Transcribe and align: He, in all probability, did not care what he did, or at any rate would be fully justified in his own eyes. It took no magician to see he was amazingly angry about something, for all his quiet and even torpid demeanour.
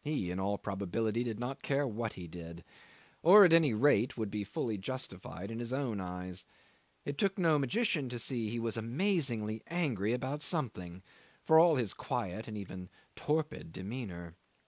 He, 0.00 0.32
in 0.32 0.40
all 0.40 0.58
probability, 0.58 1.22
did 1.22 1.38
not 1.38 1.62
care 1.62 1.86
what 1.86 2.14
he 2.14 2.26
did, 2.26 2.64
or 3.22 3.44
at 3.44 3.52
any 3.52 3.72
rate 3.72 4.16
would 4.18 4.28
be 4.28 4.42
fully 4.42 4.76
justified 4.78 5.48
in 5.48 5.60
his 5.60 5.72
own 5.72 6.00
eyes. 6.00 6.44
It 7.04 7.18
took 7.18 7.38
no 7.38 7.56
magician 7.60 8.08
to 8.08 8.18
see 8.18 8.48
he 8.48 8.58
was 8.58 8.76
amazingly 8.76 9.62
angry 9.68 10.12
about 10.12 10.42
something, 10.42 11.04
for 11.44 11.56
all 11.60 11.76
his 11.76 11.94
quiet 11.94 12.48
and 12.48 12.58
even 12.58 12.88
torpid 13.14 13.72
demeanour. 13.72 14.34